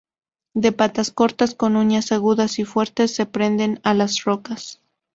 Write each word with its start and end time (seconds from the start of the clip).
De 0.55 0.71
patas 0.71 1.11
cortas 1.11 1.53
con 1.53 1.75
uñas 1.75 2.11
agudas 2.11 2.57
y 2.57 2.65
fuertes, 2.65 3.13
se 3.13 3.27
prenden 3.27 3.79
a 3.83 3.93
las 3.93 4.23
rocas. 4.23 4.81